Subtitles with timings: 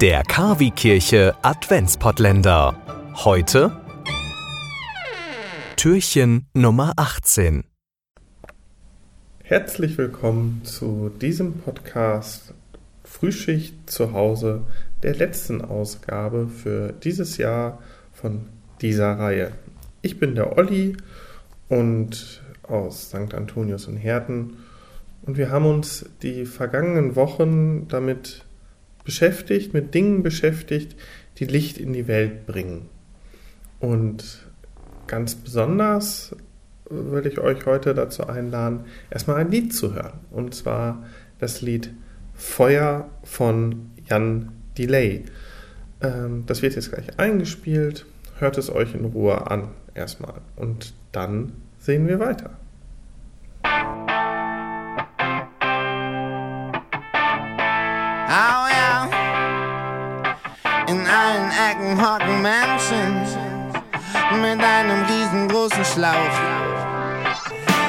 [0.00, 2.74] Der Kavi-Kirche Adventspottländer.
[3.16, 3.70] Heute
[5.76, 7.64] Türchen Nummer 18.
[9.42, 12.54] Herzlich willkommen zu diesem Podcast
[13.04, 14.62] Frühschicht zu Hause,
[15.02, 17.82] der letzten Ausgabe für dieses Jahr
[18.14, 18.46] von
[18.80, 19.52] dieser Reihe.
[20.00, 20.96] Ich bin der Olli
[21.68, 23.34] und aus St.
[23.34, 24.56] Antonius und Herten
[25.26, 28.46] und wir haben uns die vergangenen Wochen damit
[29.04, 30.96] beschäftigt, mit Dingen beschäftigt,
[31.38, 32.88] die Licht in die Welt bringen.
[33.78, 34.46] Und
[35.06, 36.36] ganz besonders
[36.88, 40.20] würde ich euch heute dazu einladen, erstmal ein Lied zu hören.
[40.30, 41.04] Und zwar
[41.38, 41.90] das Lied
[42.34, 45.24] Feuer von Jan Delay.
[46.00, 48.06] Ähm, das wird jetzt gleich eingespielt.
[48.38, 50.40] Hört es euch in Ruhe an erstmal.
[50.56, 52.56] Und dann sehen wir weiter.
[58.30, 58.59] In
[61.30, 63.22] allen Ecken hocken Menschen
[64.40, 66.36] mit einem riesengroßen Schlauch.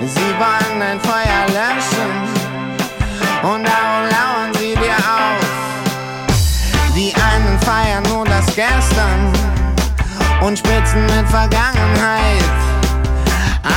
[0.00, 2.12] Sie wollen dein Feuer löschen
[3.42, 5.44] und darum lauern sie dir auf.
[6.94, 9.32] Die einen feiern nur das Gestern
[10.40, 12.44] und spitzen mit Vergangenheit.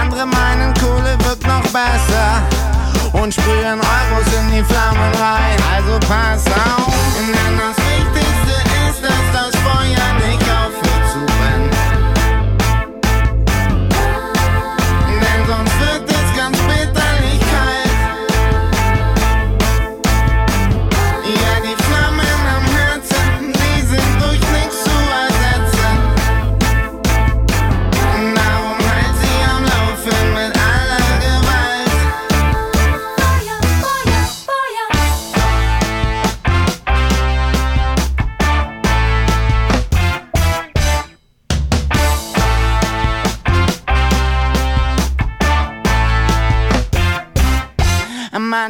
[0.00, 2.42] Andere meinen, Kohle wirkt noch besser
[3.12, 5.58] und sprühen Euros in die Flammen rein.
[5.74, 6.51] Also pass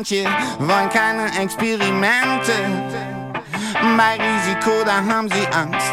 [0.03, 0.25] Manche
[0.59, 2.53] wollen keine Experimente.
[3.97, 5.93] Bei Risiko, da haben sie Angst.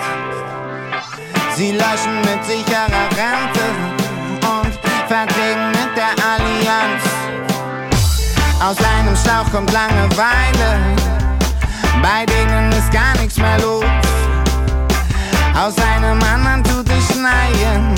[1.55, 3.65] Sie löschen mit sicherer Rente
[4.49, 4.73] und
[5.07, 7.03] verträgen mit der Allianz.
[8.59, 10.95] Aus einem Schlauch kommt Langeweile,
[12.01, 13.85] bei denen ist gar nichts mehr los.
[15.53, 17.93] Aus einem anderen tut es schneien,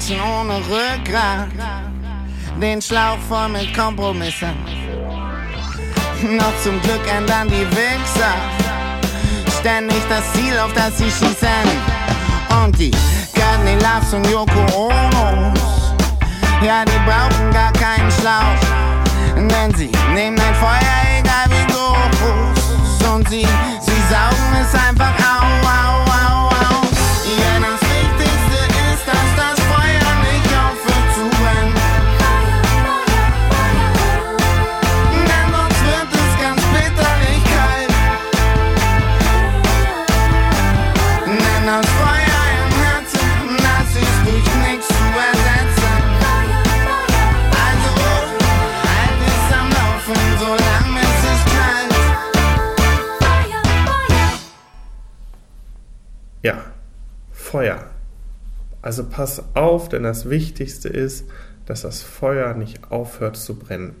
[0.00, 1.48] Menschen ohne Rückgrat,
[2.58, 4.48] den Schlauch voll mit Kompromissen.
[6.22, 8.34] Noch zum Glück ändern die Wichser
[9.60, 11.68] ständig das Ziel, auf das sie schießen.
[12.62, 12.90] Und die
[13.34, 15.92] Courtney Loves und Yoko Onos,
[16.62, 18.56] ja, die brauchen gar keinen Schlauch,
[19.36, 23.12] denn sie nehmen ein Feuer, egal wie groß.
[23.12, 23.46] Und sie,
[23.80, 25.99] sie saugen es einfach au,
[56.42, 56.64] Ja,
[57.30, 57.84] Feuer.
[58.82, 61.26] Also pass auf, denn das Wichtigste ist,
[61.66, 63.94] dass das Feuer nicht aufhört zu brennen.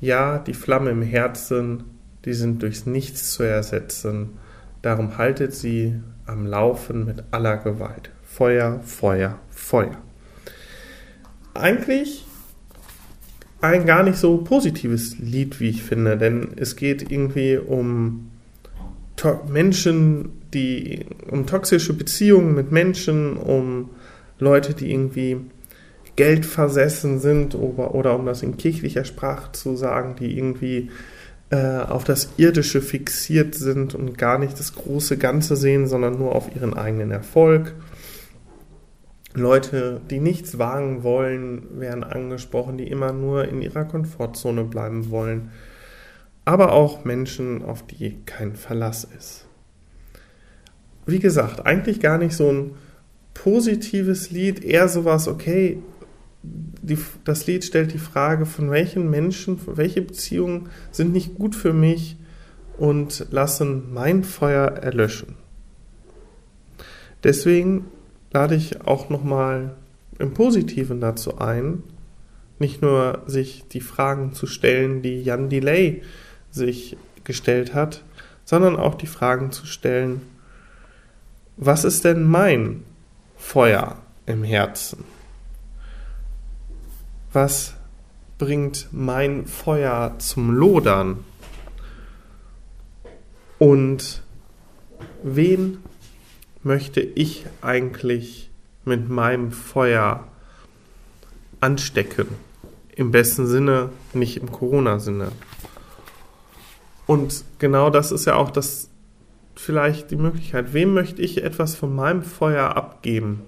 [0.00, 1.84] Ja, die Flamme im Herzen,
[2.24, 4.38] die sind durchs Nichts zu ersetzen.
[4.82, 8.10] Darum haltet sie am Laufen mit aller Gewalt.
[8.22, 9.96] Feuer, Feuer, Feuer.
[11.54, 12.26] Eigentlich
[13.60, 18.30] ein gar nicht so positives Lied, wie ich finde, denn es geht irgendwie um
[19.48, 23.90] Menschen, die um toxische Beziehungen mit Menschen, um
[24.38, 25.38] Leute, die irgendwie
[26.16, 30.90] Geld versessen sind oder, oder um das in kirchlicher Sprache zu sagen, die irgendwie
[31.50, 36.34] äh, auf das Irdische fixiert sind und gar nicht das große Ganze sehen, sondern nur
[36.34, 37.74] auf ihren eigenen Erfolg.
[39.34, 45.52] Leute, die nichts wagen wollen, werden angesprochen, die immer nur in ihrer Komfortzone bleiben wollen.
[46.44, 49.47] Aber auch Menschen, auf die kein Verlass ist.
[51.08, 52.72] Wie gesagt, eigentlich gar nicht so ein
[53.32, 55.78] positives Lied, eher sowas, okay,
[56.42, 61.72] die, das Lied stellt die Frage, von welchen Menschen, welche Beziehungen sind nicht gut für
[61.72, 62.18] mich
[62.76, 65.36] und lassen mein Feuer erlöschen.
[67.24, 67.86] Deswegen
[68.30, 69.76] lade ich auch nochmal
[70.18, 71.84] im Positiven dazu ein,
[72.58, 76.02] nicht nur sich die Fragen zu stellen, die Jan Delay
[76.50, 78.04] sich gestellt hat,
[78.44, 80.20] sondern auch die Fragen zu stellen,
[81.58, 82.84] was ist denn mein
[83.36, 83.96] Feuer
[84.26, 85.04] im Herzen?
[87.32, 87.74] Was
[88.38, 91.24] bringt mein Feuer zum Lodern?
[93.58, 94.22] Und
[95.24, 95.78] wen
[96.62, 98.50] möchte ich eigentlich
[98.84, 100.28] mit meinem Feuer
[101.60, 102.28] anstecken?
[102.94, 105.32] Im besten Sinne, nicht im Corona-Sinne.
[107.06, 108.87] Und genau das ist ja auch das
[109.58, 110.72] vielleicht die Möglichkeit.
[110.72, 113.42] Wem möchte ich etwas von meinem Feuer abgeben?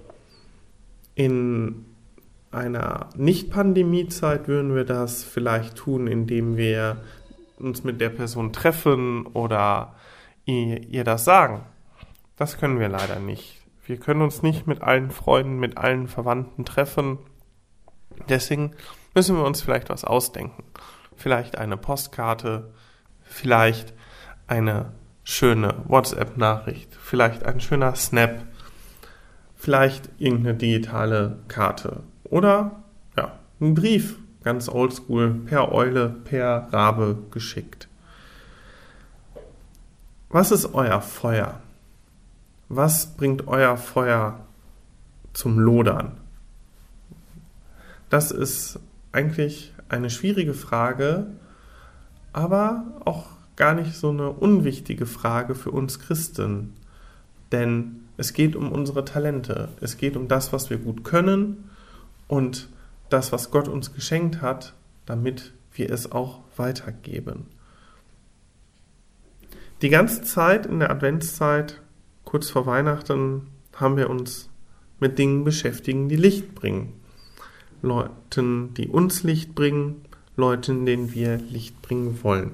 [1.15, 1.85] In
[2.51, 7.01] einer Nicht-Pandemie-Zeit würden wir das vielleicht tun, indem wir
[7.57, 9.95] uns mit der Person treffen oder
[10.45, 11.61] ihr, ihr das sagen.
[12.35, 13.61] Das können wir leider nicht.
[13.85, 17.19] Wir können uns nicht mit allen Freunden, mit allen Verwandten treffen.
[18.27, 18.71] Deswegen
[19.15, 20.63] müssen wir uns vielleicht was ausdenken.
[21.15, 22.73] Vielleicht eine Postkarte,
[23.21, 23.93] vielleicht
[24.47, 24.91] eine
[25.23, 28.41] schöne WhatsApp-Nachricht, vielleicht ein schöner Snap,
[29.55, 32.83] vielleicht irgendeine digitale Karte oder
[33.15, 37.87] ja, ein Brief, ganz oldschool, per Eule, per Rabe geschickt.
[40.29, 41.59] Was ist euer Feuer?
[42.69, 44.39] Was bringt euer Feuer
[45.33, 46.17] zum Lodern?
[48.09, 48.79] Das ist
[49.11, 51.27] eigentlich eine schwierige Frage,
[52.33, 53.25] aber auch
[53.61, 56.73] gar nicht so eine unwichtige Frage für uns Christen.
[57.51, 59.69] Denn es geht um unsere Talente.
[59.81, 61.69] Es geht um das, was wir gut können
[62.27, 62.69] und
[63.11, 64.73] das, was Gott uns geschenkt hat,
[65.05, 67.45] damit wir es auch weitergeben.
[69.83, 71.81] Die ganze Zeit in der Adventszeit,
[72.25, 74.49] kurz vor Weihnachten, haben wir uns
[74.99, 76.93] mit Dingen beschäftigen, die Licht bringen.
[77.83, 80.01] Leuten, die uns Licht bringen,
[80.35, 82.53] Leuten, denen wir Licht bringen wollen.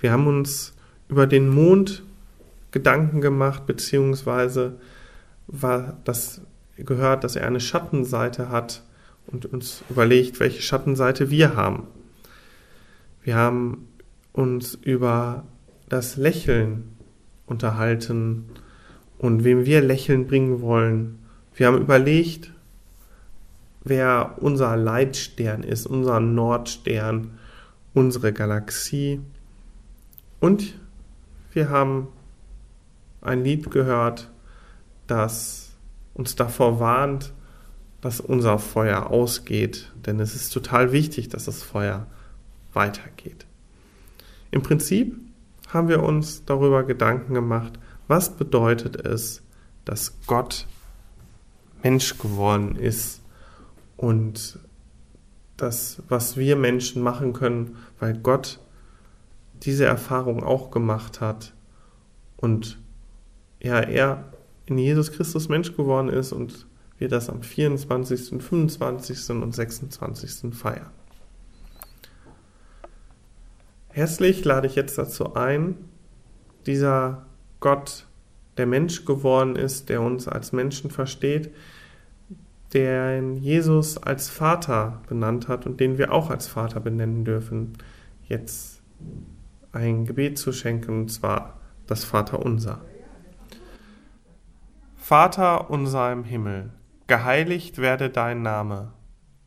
[0.00, 0.74] Wir haben uns
[1.08, 2.02] über den Mond
[2.70, 4.78] Gedanken gemacht, beziehungsweise
[5.46, 6.42] war das
[6.76, 8.82] gehört, dass er eine Schattenseite hat
[9.26, 11.86] und uns überlegt, welche Schattenseite wir haben.
[13.22, 13.88] Wir haben
[14.32, 15.44] uns über
[15.88, 16.96] das Lächeln
[17.46, 18.46] unterhalten
[19.18, 21.18] und wem wir Lächeln bringen wollen.
[21.54, 22.52] Wir haben überlegt,
[23.82, 27.38] wer unser Leitstern ist, unser Nordstern,
[27.94, 29.20] unsere Galaxie.
[30.40, 30.74] Und
[31.52, 32.08] wir haben
[33.20, 34.30] ein Lied gehört,
[35.06, 35.70] das
[36.14, 37.32] uns davor warnt,
[38.00, 42.06] dass unser Feuer ausgeht, denn es ist total wichtig, dass das Feuer
[42.72, 43.46] weitergeht.
[44.50, 45.16] Im Prinzip
[45.68, 49.42] haben wir uns darüber Gedanken gemacht, was bedeutet es,
[49.84, 50.66] dass Gott
[51.82, 53.20] Mensch geworden ist
[53.96, 54.58] und
[55.56, 58.60] das, was wir Menschen machen können, weil Gott
[59.62, 61.54] diese Erfahrung auch gemacht hat
[62.36, 62.78] und
[63.60, 64.32] ja, er
[64.66, 66.66] in Jesus Christus Mensch geworden ist und
[66.98, 69.30] wir das am 24., 25.
[69.30, 70.54] und 26.
[70.54, 70.90] feiern.
[73.88, 75.76] Herzlich lade ich jetzt dazu ein,
[76.66, 77.26] dieser
[77.60, 78.06] Gott,
[78.56, 81.50] der Mensch geworden ist, der uns als Menschen versteht,
[82.72, 87.72] der Jesus als Vater benannt hat und den wir auch als Vater benennen dürfen,
[88.28, 88.82] jetzt
[89.78, 92.80] ein Gebet zu schenken, und zwar das Vaterunser.
[94.96, 96.72] Vater unser im Himmel,
[97.06, 98.92] geheiligt werde dein Name,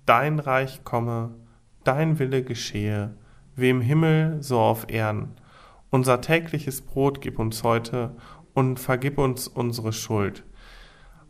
[0.05, 1.35] dein Reich komme,
[1.83, 3.15] dein Wille geschehe,
[3.55, 5.35] wie im Himmel so auf Erden.
[5.89, 8.15] Unser tägliches Brot gib uns heute
[8.53, 10.43] und vergib uns unsere Schuld,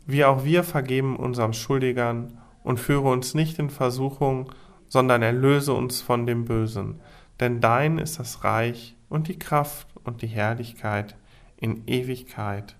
[0.05, 4.51] wie auch wir vergeben unseren Schuldigern, und führe uns nicht in Versuchung,
[4.88, 7.00] sondern erlöse uns von dem Bösen.
[7.41, 11.17] Denn dein ist das Reich und die Kraft und die Herrlichkeit
[11.57, 12.75] in Ewigkeit.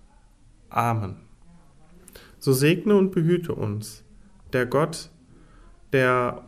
[0.70, 1.16] Amen.
[2.38, 4.04] So segne und behüte uns
[4.52, 5.10] der Gott,
[5.92, 6.44] der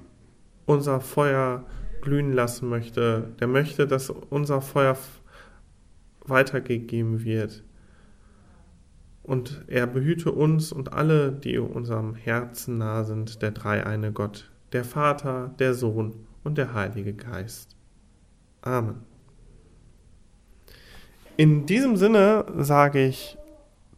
[0.64, 1.64] unser Feuer
[2.02, 4.96] glühen lassen möchte, der möchte, dass unser Feuer
[6.24, 7.64] weitergegeben wird.
[9.24, 14.84] Und er behüte uns und alle, die unserem Herzen nah sind, der dreieine Gott, der
[14.84, 17.74] Vater, der Sohn und der Heilige Geist.
[18.64, 19.04] Amen.
[21.36, 23.36] In diesem Sinne sage ich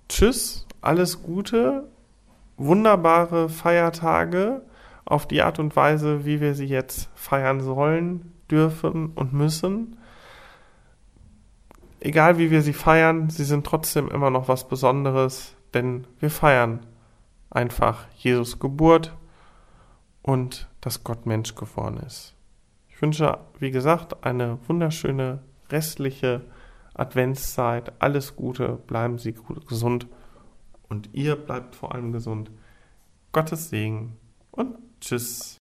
[0.09, 1.89] Tschüss, alles Gute,
[2.57, 4.63] wunderbare Feiertage
[5.05, 9.99] auf die Art und Weise, wie wir sie jetzt feiern sollen, dürfen und müssen.
[12.01, 16.87] Egal wie wir sie feiern, sie sind trotzdem immer noch was Besonderes, denn wir feiern
[17.51, 19.17] einfach Jesus Geburt
[20.23, 22.36] und dass Gott Mensch geworden ist.
[22.97, 26.41] Ich wünsche, wie gesagt, eine wunderschöne restliche
[26.95, 27.93] Adventszeit.
[27.99, 29.35] Alles Gute, bleiben Sie
[29.69, 30.07] gesund
[30.89, 32.51] und ihr bleibt vor allem gesund.
[33.33, 34.17] Gottes Segen
[34.51, 35.59] und tschüss.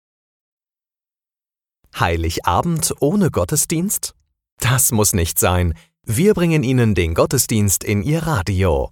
[1.98, 4.14] Heiligabend ohne Gottesdienst?
[4.60, 5.74] Das muss nicht sein.
[6.04, 8.92] Wir bringen Ihnen den Gottesdienst in Ihr Radio.